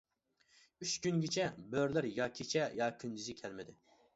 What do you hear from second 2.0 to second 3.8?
يا كېچە، يا كۈندۈزى كەلمىدى.